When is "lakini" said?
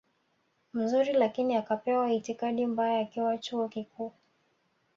1.13-1.55